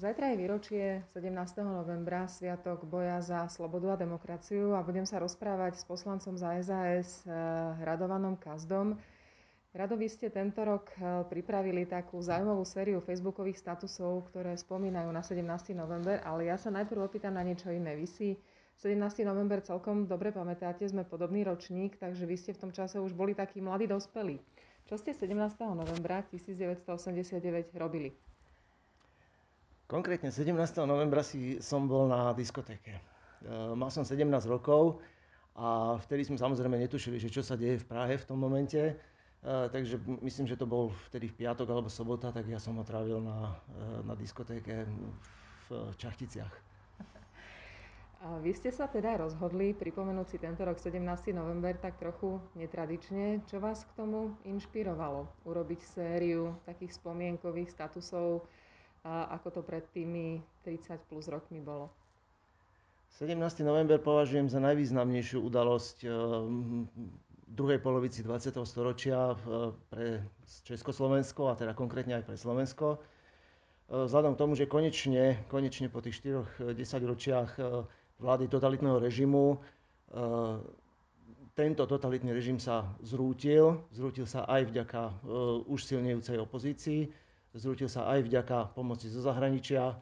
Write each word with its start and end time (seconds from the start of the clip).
Zajtra 0.00 0.32
je 0.32 0.40
výročie 0.40 0.84
17. 1.12 1.60
novembra, 1.60 2.24
sviatok 2.24 2.88
boja 2.88 3.20
za 3.20 3.44
slobodu 3.52 3.92
a 3.92 4.00
demokraciu 4.00 4.72
a 4.72 4.80
budem 4.80 5.04
sa 5.04 5.20
rozprávať 5.20 5.76
s 5.76 5.84
poslancom 5.84 6.40
za 6.40 6.56
SAS 6.64 7.20
eh, 7.28 7.36
Radovanom 7.84 8.40
Kazdom. 8.40 8.96
Rado, 9.76 10.00
vy 10.00 10.08
ste 10.08 10.32
tento 10.32 10.64
rok 10.64 10.88
eh, 10.96 11.20
pripravili 11.28 11.84
takú 11.84 12.16
zaujímavú 12.16 12.64
sériu 12.64 13.04
facebookových 13.04 13.60
statusov, 13.60 14.32
ktoré 14.32 14.56
spomínajú 14.56 15.12
na 15.12 15.20
17. 15.20 15.76
november, 15.76 16.16
ale 16.24 16.48
ja 16.48 16.56
sa 16.56 16.72
najprv 16.72 17.04
opýtam 17.04 17.36
na 17.36 17.44
niečo 17.44 17.68
iné. 17.68 17.92
Vy 17.92 18.08
si 18.08 18.28
17. 18.80 18.96
november 19.28 19.60
celkom 19.60 20.08
dobre 20.08 20.32
pamätáte, 20.32 20.88
sme 20.88 21.04
podobný 21.04 21.44
ročník, 21.44 22.00
takže 22.00 22.24
vy 22.24 22.40
ste 22.40 22.56
v 22.56 22.60
tom 22.64 22.72
čase 22.72 22.96
už 22.96 23.12
boli 23.12 23.36
takí 23.36 23.60
mladí 23.60 23.84
dospelí. 23.84 24.40
Čo 24.88 24.96
ste 24.96 25.12
17. 25.12 25.36
novembra 25.76 26.24
1989 26.32 27.76
robili? 27.76 28.29
Konkrétne 29.90 30.30
17. 30.30 30.54
novembra 30.86 31.18
si 31.26 31.58
som 31.58 31.90
bol 31.90 32.06
na 32.06 32.30
diskotéke. 32.30 32.94
E, 32.94 33.02
mal 33.74 33.90
som 33.90 34.06
17 34.06 34.22
rokov 34.46 35.02
a 35.58 35.98
vtedy 36.06 36.30
sme 36.30 36.38
samozrejme 36.38 36.78
netušili, 36.78 37.18
že 37.18 37.26
čo 37.26 37.42
sa 37.42 37.58
deje 37.58 37.82
v 37.82 37.88
Prahe 37.90 38.14
v 38.14 38.22
tom 38.22 38.38
momente. 38.38 38.78
E, 38.78 38.94
takže 39.42 39.98
myslím, 40.22 40.46
že 40.46 40.54
to 40.54 40.70
bol 40.70 40.94
vtedy 41.10 41.26
v 41.26 41.42
piatok 41.42 41.66
alebo 41.74 41.90
sobota, 41.90 42.30
tak 42.30 42.46
ja 42.46 42.62
som 42.62 42.78
ho 42.78 42.86
trávil 42.86 43.18
na, 43.18 43.58
e, 43.66 44.06
na 44.06 44.14
diskotéke 44.14 44.86
v 45.66 45.68
Čachticiach. 45.98 46.54
A 48.22 48.38
vy 48.38 48.54
ste 48.54 48.70
sa 48.70 48.86
teda 48.86 49.18
rozhodli 49.18 49.74
pripomenúť 49.74 50.26
si 50.30 50.38
tento 50.38 50.62
rok 50.62 50.78
17. 50.78 51.02
november 51.34 51.74
tak 51.74 51.98
trochu 51.98 52.38
netradične. 52.54 53.42
Čo 53.50 53.58
vás 53.58 53.82
k 53.82 53.96
tomu 53.98 54.38
inšpirovalo 54.46 55.26
urobiť 55.50 55.80
sériu 55.82 56.54
takých 56.62 56.94
spomienkových 56.94 57.74
statusov 57.74 58.46
ako 59.04 59.48
to 59.50 59.60
pred 59.64 59.84
tými 59.96 60.44
30 60.64 61.00
plus 61.08 61.28
rokmi 61.32 61.60
bolo? 61.60 61.88
17. 63.18 63.36
november 63.66 63.98
považujem 63.98 64.48
za 64.48 64.62
najvýznamnejšiu 64.62 65.42
udalosť 65.42 65.96
eh, 66.04 66.10
druhej 67.50 67.78
polovici 67.82 68.22
20. 68.22 68.54
storočia 68.62 69.34
eh, 69.34 69.36
pre 69.90 70.06
Československo 70.64 71.50
a 71.50 71.58
teda 71.58 71.72
konkrétne 71.74 72.20
aj 72.20 72.24
pre 72.28 72.36
Slovensko. 72.38 72.96
Eh, 72.96 74.06
vzhľadom 74.06 74.36
k 74.36 74.40
tomu, 74.40 74.52
že 74.54 74.70
konečne, 74.70 75.42
konečne 75.50 75.90
po 75.90 76.00
tých 76.04 76.22
4-10 76.22 77.10
ročiach 77.10 77.50
vlády 78.20 78.52
totalitného 78.52 79.00
režimu 79.00 79.64
tento 81.56 81.82
totalitný 81.86 82.34
režim 82.36 82.60
sa 82.60 82.84
zrútil. 83.00 83.80
Zrútil 83.94 84.26
sa 84.26 84.44
aj 84.44 84.68
vďaka 84.68 85.00
už 85.70 85.80
silnejúcej 85.86 86.36
opozícii 86.36 87.08
zrútil 87.54 87.90
sa 87.90 88.06
aj 88.10 88.26
vďaka 88.26 88.74
pomoci 88.78 89.10
zo 89.10 89.22
zahraničia 89.22 89.98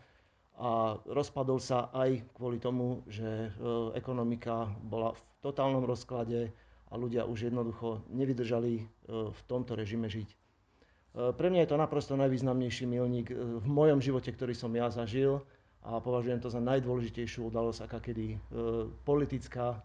a 0.59 0.99
rozpadol 1.07 1.63
sa 1.63 1.89
aj 1.95 2.35
kvôli 2.35 2.59
tomu, 2.59 3.07
že 3.07 3.25
e, 3.25 3.49
ekonomika 3.95 4.67
bola 4.83 5.15
v 5.15 5.21
totálnom 5.39 5.87
rozklade 5.87 6.51
a 6.91 6.95
ľudia 6.99 7.31
už 7.31 7.47
jednoducho 7.49 8.03
nevydržali 8.11 8.83
e, 8.83 8.85
v 9.31 9.41
tomto 9.47 9.79
režime 9.79 10.11
žiť. 10.11 10.29
E, 10.29 10.37
pre 11.31 11.47
mňa 11.49 11.63
je 11.63 11.71
to 11.71 11.79
naprosto 11.79 12.19
najvýznamnejší 12.19 12.91
milník 12.91 13.31
v 13.31 13.67
mojom 13.71 14.03
živote, 14.03 14.35
ktorý 14.35 14.53
som 14.53 14.75
ja 14.75 14.91
zažil 14.91 15.47
a 15.87 16.03
považujem 16.03 16.43
to 16.43 16.51
za 16.51 16.59
najdôležitejšiu 16.59 17.49
udalosť, 17.55 17.87
aká 17.87 18.03
kedy 18.03 18.35
politická, 19.07 19.79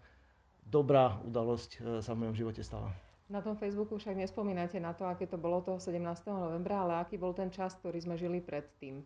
dobrá 0.65 1.21
udalosť 1.21 2.01
sa 2.01 2.11
v 2.17 2.27
mojom 2.27 2.35
živote 2.35 2.65
stala. 2.65 2.89
Na 3.31 3.39
tom 3.39 3.55
Facebooku 3.55 3.95
však 3.95 4.19
nespomínate 4.19 4.83
na 4.83 4.91
to, 4.91 5.07
aké 5.07 5.23
to 5.23 5.39
bolo 5.39 5.63
toho 5.63 5.79
17. 5.79 5.95
novembra, 6.27 6.83
ale 6.83 6.93
aký 6.99 7.15
bol 7.15 7.31
ten 7.31 7.47
čas, 7.47 7.71
ktorý 7.79 8.03
sme 8.03 8.19
žili 8.19 8.43
predtým. 8.43 8.99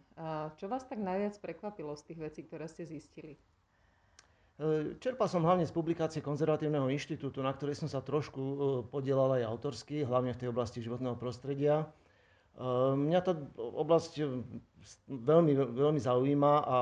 Čo 0.58 0.66
vás 0.66 0.90
tak 0.90 0.98
najviac 0.98 1.38
prekvapilo 1.38 1.94
z 1.94 2.04
tých 2.12 2.20
vecí, 2.20 2.42
ktoré 2.42 2.66
ste 2.66 2.90
zistili? 2.90 3.38
E, 4.58 4.98
čerpal 4.98 5.30
som 5.30 5.46
hlavne 5.46 5.70
z 5.70 5.74
publikácie 5.74 6.18
Konzervatívneho 6.26 6.90
inštitútu, 6.90 7.46
na 7.46 7.54
ktorej 7.54 7.78
som 7.78 7.86
sa 7.86 8.02
trošku 8.02 8.42
e, 8.42 8.56
podielal 8.90 9.38
aj 9.38 9.54
autorsky, 9.54 10.02
hlavne 10.02 10.34
v 10.34 10.40
tej 10.42 10.50
oblasti 10.50 10.82
životného 10.82 11.14
prostredia. 11.14 11.86
E, 11.86 12.66
mňa 12.98 13.20
tá 13.22 13.38
oblasť 13.62 14.26
veľmi, 15.06 15.54
veľmi 15.78 16.02
zaujíma 16.02 16.54
a 16.66 16.78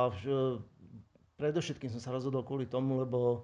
predovšetkým 1.36 1.92
som 1.92 2.00
sa 2.00 2.16
rozhodol 2.16 2.48
kvôli 2.48 2.64
tomu, 2.64 3.04
lebo 3.04 3.44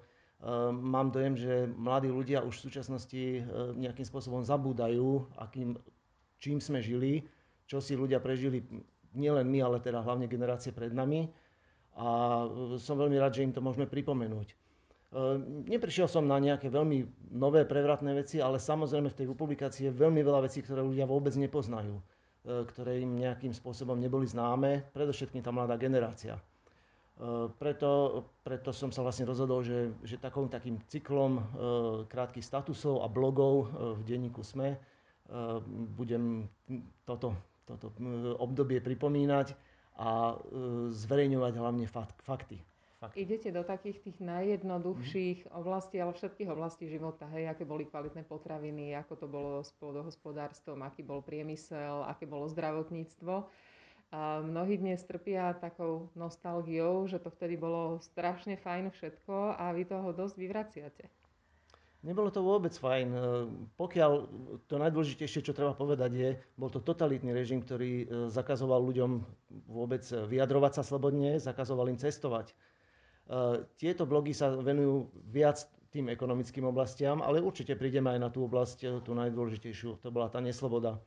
mám 0.74 1.14
dojem, 1.14 1.38
že 1.38 1.70
mladí 1.78 2.10
ľudia 2.10 2.42
už 2.42 2.58
v 2.58 2.64
súčasnosti 2.66 3.22
ehm, 3.38 3.78
nejakým 3.78 4.02
spôsobom 4.02 4.42
zabúdajú, 4.42 5.30
akým, 5.38 5.78
čím 6.42 6.58
sme 6.58 6.82
žili, 6.82 7.22
čo 7.70 7.78
si 7.78 7.94
ľudia 7.94 8.18
prežili, 8.18 8.66
nielen 9.14 9.46
my, 9.46 9.58
ale 9.62 9.78
teda 9.78 10.02
hlavne 10.02 10.26
generácie 10.26 10.74
pred 10.74 10.90
nami. 10.90 11.30
A 11.94 12.06
ehm, 12.42 12.82
som 12.82 12.98
veľmi 12.98 13.14
rád, 13.22 13.38
že 13.38 13.46
im 13.46 13.54
to 13.54 13.62
môžeme 13.62 13.86
pripomenúť. 13.86 14.58
Neprišiel 15.68 16.08
som 16.08 16.24
na 16.24 16.40
nejaké 16.40 16.72
veľmi 16.72 17.04
nové 17.36 17.68
prevratné 17.68 18.16
veci, 18.16 18.40
ale 18.40 18.56
samozrejme 18.56 19.12
v 19.12 19.18
tej 19.20 19.26
publikácii 19.28 19.92
je 19.92 19.92
veľmi 19.92 20.24
veľa 20.24 20.48
vecí, 20.48 20.64
ktoré 20.64 20.80
ľudia 20.80 21.04
vôbec 21.04 21.36
nepoznajú, 21.36 22.00
ktoré 22.48 23.04
im 23.04 23.20
nejakým 23.20 23.52
spôsobom 23.52 24.00
neboli 24.00 24.24
známe, 24.24 24.88
predovšetkým 24.96 25.44
tá 25.44 25.52
mladá 25.52 25.76
generácia. 25.76 26.40
Eh, 27.22 27.46
preto, 27.54 28.24
preto 28.42 28.74
som 28.74 28.90
sa 28.90 29.06
vlastne 29.06 29.22
rozhodol, 29.22 29.62
že, 29.62 29.94
že 30.02 30.18
takom, 30.18 30.50
takým 30.50 30.82
cyklom 30.90 31.38
e, 31.38 31.42
krátkých 32.10 32.42
statusov 32.42 32.98
a 32.98 33.06
blogov 33.06 33.54
e, 33.54 33.94
v 33.94 34.00
denníku 34.02 34.42
SME 34.42 34.74
budem 35.96 36.50
toto, 37.08 37.32
toto 37.64 37.94
obdobie 38.36 38.84
pripomínať 38.84 39.54
a 39.96 40.36
zverejňovať 40.92 41.52
hlavne 41.56 41.86
fakt, 41.88 42.20
fakty. 42.20 42.60
fakty. 43.00 43.16
Idete 43.22 43.48
do 43.48 43.64
takých 43.64 44.02
tých 44.02 44.18
najjednoduchších 44.20 45.48
mm. 45.48 45.56
oblastí, 45.56 45.96
ale 46.02 46.12
všetkých 46.12 46.52
oblastí 46.52 46.84
života, 46.90 47.24
hej, 47.32 47.48
aké 47.48 47.64
boli 47.64 47.88
kvalitné 47.88 48.28
potraviny, 48.28 48.92
ako 48.98 49.14
to 49.14 49.26
bolo 49.30 49.64
s 49.64 49.72
pôdohospodárstvom, 49.80 50.84
aký 50.84 51.00
bol 51.06 51.24
priemysel, 51.24 52.04
aké 52.04 52.28
bolo 52.28 52.50
zdravotníctvo. 52.52 53.48
Mnohí 54.42 54.76
dnes 54.76 55.00
trpia 55.08 55.56
takou 55.56 56.12
nostalgiou, 56.12 57.08
že 57.08 57.16
to 57.16 57.32
vtedy 57.32 57.56
bolo 57.56 57.96
strašne 58.04 58.60
fajn 58.60 58.92
všetko 58.92 59.56
a 59.56 59.72
vy 59.72 59.88
toho 59.88 60.12
dosť 60.12 60.36
vyvraciate. 60.36 61.04
Nebolo 62.02 62.34
to 62.34 62.42
vôbec 62.42 62.74
fajn. 62.74 63.08
E, 63.14 63.20
pokiaľ 63.78 64.12
to 64.66 64.74
najdôležitejšie, 64.74 65.46
čo 65.46 65.54
treba 65.54 65.70
povedať, 65.72 66.10
je, 66.12 66.30
bol 66.58 66.66
to 66.66 66.82
totalitný 66.82 67.30
režim, 67.30 67.62
ktorý 67.62 67.92
e, 68.02 68.06
zakazoval 68.26 68.82
ľuďom 68.82 69.22
vôbec 69.70 70.02
vyjadrovať 70.02 70.72
sa 70.76 70.82
slobodne, 70.82 71.38
zakazoval 71.38 71.88
im 71.88 71.96
cestovať. 71.96 72.50
E, 72.50 72.54
tieto 73.78 74.02
blogy 74.02 74.34
sa 74.34 74.50
venujú 74.50 75.14
viac 75.30 75.62
tým 75.94 76.10
ekonomickým 76.10 76.66
oblastiam, 76.66 77.22
ale 77.22 77.38
určite 77.38 77.78
prídeme 77.78 78.10
aj 78.12 78.18
na 78.18 78.28
tú 78.34 78.50
oblasť, 78.50 79.06
tú 79.06 79.14
najdôležitejšiu. 79.14 80.02
To 80.02 80.08
bola 80.10 80.26
tá 80.26 80.42
nesloboda. 80.42 80.98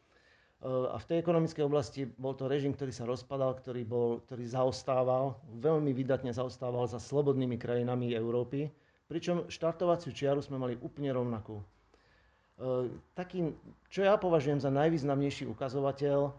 Eh, 0.63 0.67
a 0.67 0.95
v 0.95 1.07
tej 1.07 1.17
ekonomickej 1.19 1.67
oblasti 1.67 2.07
bol 2.07 2.31
to 2.31 2.47
režim, 2.47 2.71
ktorý 2.71 2.91
sa 2.95 3.03
rozpadal, 3.03 3.59
ktorý, 3.59 3.83
bol, 3.83 4.23
ktorý 4.23 4.47
zaostával, 4.47 5.35
veľmi 5.59 5.91
vydatne 5.91 6.31
zaostával 6.31 6.87
za 6.87 6.97
slobodnými 6.97 7.59
krajinami 7.59 8.15
Európy, 8.15 8.71
pričom 9.11 9.51
štartovaciu 9.51 10.15
čiaru 10.15 10.39
sme 10.39 10.55
mali 10.55 10.79
úplne 10.79 11.11
rovnakú. 11.11 11.59
Eh, 11.59 12.87
taký, 13.19 13.51
čo 13.91 14.07
ja 14.07 14.15
považujem 14.15 14.63
za 14.63 14.71
najvýznamnejší 14.71 15.43
ukazovateľ, 15.51 16.19
eh, 16.23 16.31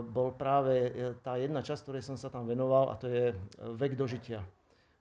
bol 0.00 0.32
práve 0.32 0.88
tá 1.20 1.36
jedna 1.36 1.60
časť, 1.60 1.84
ktorej 1.84 2.08
som 2.08 2.16
sa 2.16 2.32
tam 2.32 2.48
venoval, 2.48 2.88
a 2.88 2.96
to 2.96 3.06
je 3.06 3.36
vek 3.76 4.00
dožitia. 4.00 4.40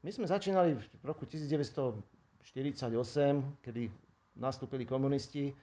My 0.04 0.12
sme 0.12 0.30
začínali 0.30 0.76
v 0.76 1.04
roku 1.08 1.26
1948, 1.26 3.42
kedy 3.64 3.90
nastúpili 4.38 4.86
komunisti, 4.86 5.56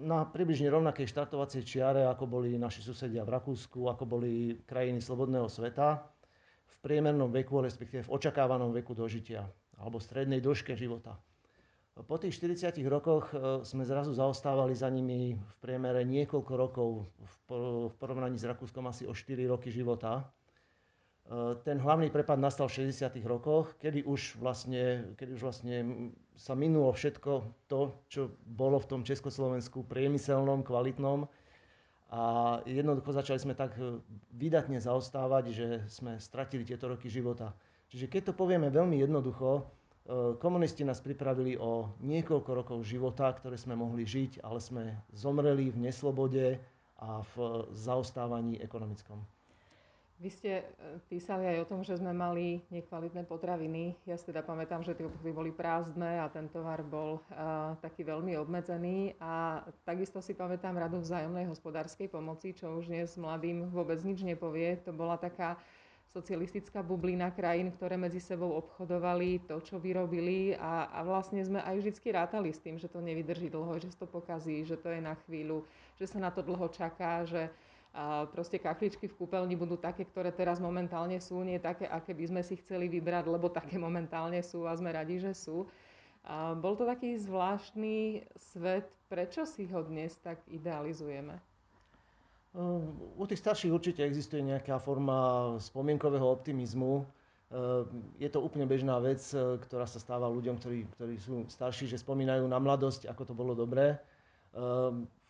na 0.00 0.24
približne 0.24 0.72
rovnakej 0.72 1.06
štartovacej 1.06 1.62
čiare, 1.62 2.02
ako 2.08 2.24
boli 2.24 2.56
naši 2.56 2.80
susedia 2.80 3.22
v 3.22 3.36
Rakúsku, 3.36 3.84
ako 3.86 4.04
boli 4.08 4.56
krajiny 4.64 4.98
slobodného 4.98 5.46
sveta, 5.46 6.08
v 6.68 6.76
priemernom 6.80 7.28
veku, 7.28 7.60
respektíve 7.60 8.06
v 8.06 8.12
očakávanom 8.14 8.72
veku 8.72 8.96
dožitia, 8.96 9.44
alebo 9.76 10.00
strednej 10.00 10.40
dĺžke 10.40 10.72
života. 10.78 11.18
Po 11.98 12.14
tých 12.14 12.38
40 12.38 12.78
rokoch 12.86 13.34
e, 13.34 13.66
sme 13.66 13.82
zrazu 13.82 14.14
zaostávali 14.14 14.70
za 14.70 14.86
nimi 14.86 15.34
v 15.34 15.52
priemere 15.58 16.06
niekoľko 16.06 16.52
rokov, 16.54 17.10
v 17.50 17.94
porovnaní 17.98 18.38
s 18.38 18.46
Rakúskom 18.46 18.86
asi 18.86 19.02
o 19.02 19.10
4 19.10 19.50
roky 19.50 19.74
života. 19.74 20.22
Eh, 21.28 21.60
ten 21.60 21.76
hlavný 21.76 22.08
prepad 22.08 22.40
nastal 22.40 22.72
v 22.72 22.88
60. 22.88 23.20
rokoch, 23.28 23.76
kedy 23.76 24.00
už, 24.08 24.40
vlastne, 24.40 25.12
kedy 25.20 25.36
už 25.36 25.42
vlastne 25.44 25.76
sa 26.40 26.56
minulo 26.56 26.88
všetko 26.88 27.32
to, 27.68 28.00
čo 28.08 28.32
bolo 28.48 28.80
v 28.80 28.88
tom 28.88 29.00
Československu 29.04 29.84
priemyselnom, 29.84 30.64
kvalitnom. 30.64 31.28
A 32.08 32.22
jednoducho 32.64 33.12
začali 33.12 33.44
sme 33.44 33.52
tak 33.52 33.76
eh, 33.76 34.00
vydatne 34.40 34.80
zaostávať, 34.80 35.44
že 35.52 35.66
sme 35.92 36.16
stratili 36.16 36.64
tieto 36.64 36.88
roky 36.88 37.12
života. 37.12 37.52
Čiže 37.92 38.08
keď 38.08 38.32
to 38.32 38.32
povieme 38.32 38.72
veľmi 38.72 38.96
jednoducho, 38.96 39.60
eh, 39.60 40.32
komunisti 40.40 40.80
nás 40.80 41.04
pripravili 41.04 41.60
o 41.60 41.92
niekoľko 42.00 42.50
rokov 42.56 42.88
života, 42.88 43.28
ktoré 43.36 43.60
sme 43.60 43.76
mohli 43.76 44.08
žiť, 44.08 44.40
ale 44.40 44.64
sme 44.64 44.96
zomreli 45.12 45.68
v 45.76 45.92
neslobode 45.92 46.56
a 47.04 47.20
v 47.36 47.68
zaostávaní 47.76 48.56
ekonomickom. 48.64 49.37
Vy 50.18 50.34
ste 50.34 50.52
e, 50.58 50.64
písali 51.06 51.46
aj 51.46 51.62
o 51.62 51.68
tom, 51.70 51.80
že 51.86 51.94
sme 51.94 52.10
mali 52.10 52.58
nekvalitné 52.74 53.22
potraviny. 53.22 53.94
Ja 54.02 54.18
si 54.18 54.26
teda 54.26 54.42
pamätám, 54.42 54.82
že 54.82 54.98
tie 54.98 55.06
obchody 55.06 55.30
boli 55.30 55.54
prázdne 55.54 56.18
a 56.18 56.26
ten 56.26 56.50
tovar 56.50 56.82
bol 56.82 57.22
uh, 57.30 57.78
taký 57.78 58.02
veľmi 58.02 58.34
obmedzený. 58.34 59.14
A 59.22 59.62
takisto 59.86 60.18
si 60.18 60.34
pamätám 60.34 60.74
radu 60.74 60.98
vzájomnej 60.98 61.46
hospodárskej 61.46 62.10
pomoci, 62.10 62.50
čo 62.50 62.82
už 62.82 62.90
dnes 62.90 63.14
mladým 63.14 63.70
vôbec 63.70 64.02
nič 64.02 64.26
nepovie. 64.26 64.82
To 64.82 64.90
bola 64.90 65.14
taká 65.22 65.54
socialistická 66.10 66.82
bublina 66.82 67.30
krajín, 67.30 67.70
ktoré 67.70 67.94
medzi 67.94 68.18
sebou 68.18 68.58
obchodovali 68.58 69.46
to, 69.46 69.62
čo 69.62 69.78
vyrobili 69.78 70.58
a, 70.58 70.90
a 70.98 71.06
vlastne 71.06 71.38
sme 71.46 71.62
aj 71.62 71.78
vždy 71.78 72.08
rátali 72.10 72.50
s 72.50 72.58
tým, 72.58 72.74
že 72.74 72.90
to 72.90 72.98
nevydrží 72.98 73.52
dlho, 73.52 73.78
že 73.78 73.94
to 73.94 74.08
pokazí, 74.08 74.66
že 74.66 74.74
to 74.80 74.90
je 74.90 74.98
na 74.98 75.14
chvíľu, 75.28 75.62
že 76.00 76.10
sa 76.10 76.18
na 76.18 76.34
to 76.34 76.42
dlho 76.42 76.66
čaká, 76.74 77.22
že 77.22 77.52
a 77.98 78.30
proste 78.30 78.62
kachličky 78.62 79.10
v 79.10 79.18
kúpeľni 79.18 79.58
budú 79.58 79.74
také, 79.74 80.06
ktoré 80.06 80.30
teraz 80.30 80.62
momentálne 80.62 81.18
sú, 81.18 81.42
nie 81.42 81.58
také, 81.58 81.90
aké 81.90 82.14
by 82.14 82.30
sme 82.30 82.42
si 82.46 82.54
chceli 82.62 82.86
vybrať, 82.86 83.26
lebo 83.26 83.50
také 83.50 83.74
momentálne 83.74 84.38
sú 84.38 84.70
a 84.70 84.78
sme 84.78 84.94
radi, 84.94 85.18
že 85.18 85.34
sú. 85.34 85.66
A 86.22 86.54
bol 86.54 86.78
to 86.78 86.86
taký 86.86 87.18
zvláštny 87.18 88.22
svet. 88.54 88.86
Prečo 89.10 89.42
si 89.42 89.66
ho 89.74 89.82
dnes 89.82 90.14
tak 90.22 90.38
idealizujeme? 90.46 91.42
U 93.18 93.24
tých 93.26 93.42
starších 93.42 93.74
určite 93.74 94.06
existuje 94.06 94.46
nejaká 94.46 94.78
forma 94.78 95.58
spomienkového 95.58 96.28
optimizmu. 96.28 97.02
Je 98.20 98.28
to 98.30 98.44
úplne 98.44 98.68
bežná 98.68 99.02
vec, 99.02 99.24
ktorá 99.66 99.90
sa 99.90 99.98
stáva 99.98 100.30
ľuďom, 100.30 100.60
ktorí, 100.62 100.86
ktorí 100.94 101.14
sú 101.18 101.48
starší, 101.50 101.90
že 101.90 101.98
spomínajú 101.98 102.46
na 102.46 102.62
mladosť, 102.62 103.10
ako 103.10 103.22
to 103.26 103.34
bolo 103.34 103.58
dobré. 103.58 103.98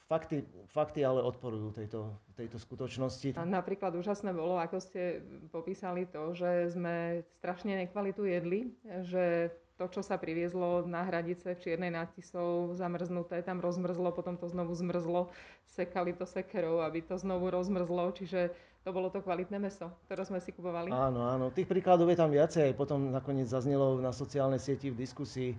Fakty, 0.08 0.40
fakty 0.72 1.04
ale 1.04 1.20
odporujú 1.20 1.68
tejto, 1.76 2.08
tejto 2.32 2.56
skutočnosti. 2.56 3.36
A 3.36 3.44
napríklad 3.44 3.92
úžasné 3.92 4.32
bolo, 4.32 4.56
ako 4.56 4.80
ste 4.80 5.20
popísali 5.52 6.08
to, 6.08 6.32
že 6.32 6.72
sme 6.72 7.20
strašne 7.36 7.76
nekvalitu 7.84 8.24
jedli, 8.24 8.72
že 9.04 9.52
to, 9.76 9.84
čo 9.92 10.00
sa 10.00 10.16
priviezlo 10.16 10.88
na 10.88 11.04
hradice 11.04 11.54
v 11.54 11.60
Čiernej 11.60 11.92
nad 11.92 12.08
Tisou, 12.16 12.72
zamrznuté, 12.72 13.44
tam 13.44 13.60
rozmrzlo, 13.60 14.10
potom 14.10 14.34
to 14.34 14.48
znovu 14.48 14.74
zmrzlo, 14.74 15.28
sekali 15.70 16.16
to 16.16 16.24
sekerou, 16.24 16.82
aby 16.82 17.04
to 17.04 17.14
znovu 17.20 17.52
rozmrzlo, 17.52 18.10
čiže 18.16 18.50
to 18.82 18.90
bolo 18.90 19.12
to 19.12 19.22
kvalitné 19.22 19.60
meso, 19.60 19.92
ktoré 20.08 20.24
sme 20.24 20.40
si 20.42 20.50
kupovali. 20.50 20.90
Áno, 20.90 21.30
áno, 21.30 21.52
tých 21.54 21.70
príkladov 21.70 22.10
je 22.10 22.18
tam 22.18 22.32
viacej, 22.32 22.74
potom 22.74 23.12
nakoniec 23.12 23.46
zaznelo 23.46 24.00
na 24.02 24.10
sociálnej 24.10 24.58
sieti 24.58 24.90
v 24.90 24.98
diskusii, 24.98 25.52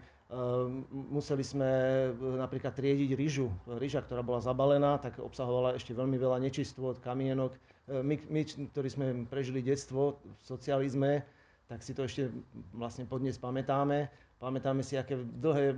museli 0.94 1.42
sme 1.42 1.66
e, 1.66 2.38
napríklad 2.38 2.78
triediť 2.78 3.18
rýžu. 3.18 3.50
Rýža, 3.66 4.06
ktorá 4.06 4.22
bola 4.22 4.38
zabalená, 4.38 5.02
tak 5.02 5.18
obsahovala 5.18 5.74
ešte 5.74 5.98
veľmi 5.98 6.22
veľa 6.22 6.38
nečistôt, 6.38 7.02
kamienok. 7.02 7.58
E, 7.58 7.60
my, 8.06 8.16
my, 8.30 8.42
ktorí 8.70 8.90
sme 8.94 9.06
prežili 9.26 9.66
detstvo 9.66 10.22
v 10.22 10.42
socializme, 10.46 11.26
tak 11.66 11.82
si 11.82 11.98
to 11.98 12.06
ešte 12.06 12.30
vlastne 12.78 13.10
podnes 13.10 13.42
pamätáme. 13.42 14.06
Pamätáme 14.38 14.86
si, 14.86 15.02
aké 15.02 15.18
dlhé 15.18 15.74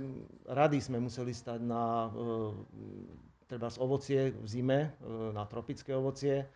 rady 0.52 0.84
sme 0.84 1.00
museli 1.00 1.32
stať 1.32 1.64
na 1.64 2.12
e, 2.12 2.52
treba 3.48 3.72
z 3.72 3.80
ovocie 3.80 4.20
v 4.36 4.46
zime, 4.48 4.80
na 5.36 5.44
tropické 5.44 5.92
ovocie. 5.92 6.48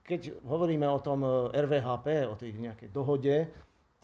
Keď 0.00 0.40
hovoríme 0.48 0.88
o 0.88 0.96
tom 0.96 1.20
RVHP, 1.52 2.24
o 2.24 2.32
tej 2.40 2.56
nejakej 2.56 2.88
dohode, 2.88 3.52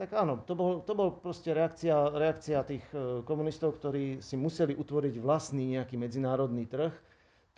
tak 0.00 0.16
áno, 0.16 0.40
to 0.48 0.56
bol, 0.56 0.80
to 0.80 0.96
bol 0.96 1.12
proste 1.12 1.52
reakcia, 1.52 1.92
reakcia 2.16 2.64
tých 2.64 2.80
e, 2.96 3.20
komunistov, 3.20 3.76
ktorí 3.76 4.24
si 4.24 4.40
museli 4.40 4.72
utvoriť 4.72 5.20
vlastný 5.20 5.76
nejaký 5.76 6.00
medzinárodný 6.00 6.64
trh. 6.64 6.88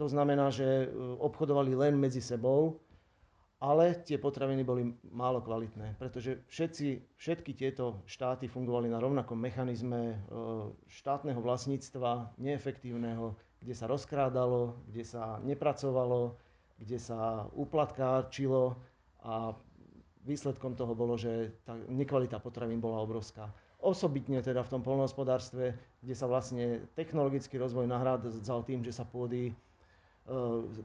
To 0.03 0.11
znamená, 0.11 0.51
že 0.51 0.67
e, 0.67 0.87
obchodovali 1.23 1.79
len 1.79 1.95
medzi 1.95 2.19
sebou, 2.19 2.83
ale 3.63 3.95
tie 4.03 4.19
potraviny 4.19 4.67
boli 4.67 4.91
málo 5.15 5.39
kvalitné, 5.39 5.95
pretože 6.03 6.43
všetci, 6.51 7.15
všetky 7.15 7.55
tieto 7.55 8.03
štáty 8.11 8.51
fungovali 8.51 8.91
na 8.91 8.99
rovnakom 8.99 9.39
mechanizme 9.39 10.03
e, 10.11 10.17
štátneho 10.91 11.39
vlastníctva, 11.39 12.35
neefektívneho, 12.43 13.39
kde 13.63 13.75
sa 13.79 13.87
rozkrádalo, 13.87 14.83
kde 14.91 15.07
sa 15.07 15.39
nepracovalo, 15.47 16.35
kde 16.83 16.99
sa 16.99 17.47
uplatkárčilo 17.55 18.75
a 19.23 19.55
výsledkom 20.23 20.79
toho 20.79 20.95
bolo, 20.95 21.19
že 21.19 21.51
tá 21.67 21.75
nekvalita 21.91 22.39
potravín 22.39 22.79
bola 22.79 23.03
obrovská. 23.03 23.51
Osobitne 23.83 24.39
teda 24.39 24.63
v 24.63 24.71
tom 24.79 24.83
polnohospodárstve, 24.87 25.75
kde 25.99 26.15
sa 26.15 26.31
vlastne 26.31 26.87
technologický 26.95 27.59
rozvoj 27.59 27.91
nahrádzal 27.91 28.63
tým, 28.63 28.87
že 28.87 28.95
sa 28.95 29.03
pôdy 29.03 29.51
e, 29.51 29.55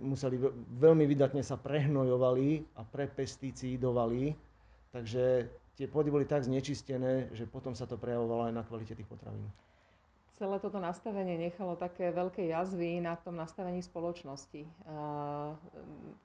museli 0.01 0.42
veľmi 0.81 1.06
vydatne 1.06 1.45
sa 1.45 1.62
prehnojovali 1.62 2.66
a 2.74 2.81
prepesticídovali, 2.81 4.34
takže 4.89 5.45
tie 5.78 5.86
pôdy 5.86 6.10
boli 6.10 6.25
tak 6.25 6.42
znečistené, 6.42 7.30
že 7.38 7.45
potom 7.45 7.78
sa 7.78 7.86
to 7.86 8.01
prejavovalo 8.01 8.50
aj 8.50 8.54
na 8.57 8.66
kvalite 8.66 8.98
tých 8.98 9.06
potravín. 9.06 9.45
Celé 10.38 10.62
toto 10.62 10.78
nastavenie 10.78 11.38
nechalo 11.38 11.74
také 11.74 12.13
veľké 12.13 12.45
jazvy 12.50 13.01
na 13.01 13.18
tom 13.18 13.34
nastavení 13.38 13.81
spoločnosti. 13.81 14.69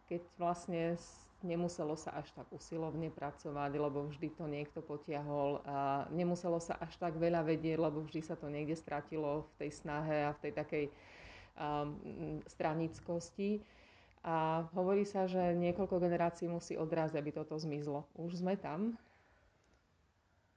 Keď 0.05 0.21
vlastne 0.37 1.01
nemuselo 1.45 1.95
sa 1.99 2.17
až 2.19 2.31
tak 2.35 2.49
usilovne 2.51 3.11
pracovať, 3.13 3.71
lebo 3.77 4.09
vždy 4.09 4.29
to 4.35 4.45
niekto 4.49 4.81
potiahol 4.83 5.63
a 5.67 6.07
nemuselo 6.11 6.59
sa 6.59 6.79
až 6.79 6.97
tak 6.99 7.19
veľa 7.19 7.45
vedieť, 7.45 7.79
lebo 7.79 8.03
vždy 8.03 8.21
sa 8.25 8.35
to 8.35 8.51
niekde 8.51 8.75
stratilo 8.75 9.47
v 9.59 9.67
tej 9.67 9.71
snahe 9.83 10.27
a 10.27 10.35
v 10.35 10.41
tej 10.49 10.53
takej 10.57 10.85
um, 11.59 12.41
stranickosti. 12.47 13.61
A 14.23 14.67
hovorí 14.79 15.03
sa, 15.03 15.27
že 15.27 15.59
niekoľko 15.59 15.99
generácií 15.99 16.47
musí 16.47 16.79
odraziť, 16.79 17.19
aby 17.19 17.31
toto 17.35 17.59
zmizlo. 17.59 18.07
Už 18.15 18.39
sme 18.39 18.55
tam? 18.55 18.95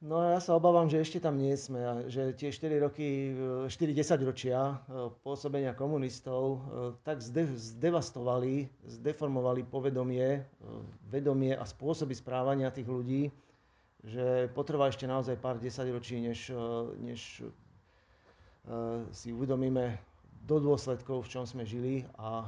No 0.05 0.21
ja 0.21 0.37
sa 0.37 0.53
obávam, 0.53 0.85
že 0.85 1.01
ešte 1.01 1.17
tam 1.17 1.33
nie 1.33 1.57
sme 1.57 2.05
že 2.13 2.37
tie 2.37 2.53
4 2.53 2.77
roky, 2.77 3.33
4 3.65 3.73
10 3.73 4.29
ročia 4.29 4.77
e, 4.85 5.09
pôsobenia 5.25 5.73
komunistov 5.73 6.41
e, 6.45 6.57
tak 7.01 7.25
zdevastovali, 7.25 8.69
zdeformovali 8.85 9.65
povedomie, 9.65 10.37
e, 10.37 10.41
vedomie 11.09 11.57
a 11.57 11.65
spôsoby 11.65 12.13
správania 12.13 12.69
tých 12.69 12.85
ľudí, 12.85 13.33
že 14.05 14.45
potrvá 14.53 14.93
ešte 14.93 15.09
naozaj 15.09 15.41
pár 15.41 15.57
10 15.57 15.73
ročí, 15.89 16.21
než, 16.21 16.53
než 17.01 17.41
si 19.09 19.33
uvedomíme 19.33 19.97
do 20.45 20.61
dôsledkov, 20.61 21.25
v 21.25 21.31
čom 21.33 21.49
sme 21.49 21.65
žili 21.65 22.05
a 22.21 22.45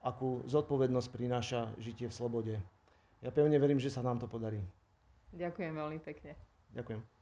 akú 0.00 0.40
zodpovednosť 0.48 1.08
prináša 1.12 1.68
žitie 1.76 2.08
v 2.08 2.16
slobode. 2.16 2.54
Ja 3.20 3.28
pevne 3.28 3.60
verím, 3.60 3.76
že 3.76 3.92
sa 3.92 4.00
nám 4.00 4.24
to 4.24 4.24
podarí. 4.24 4.64
Ďakujem 5.32 5.72
veľmi 5.72 5.98
pekne. 6.00 6.36
Ďakujem. 6.72 7.21